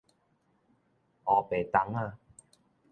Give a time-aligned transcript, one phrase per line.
[1.25, 2.17] 烏白 tang 仔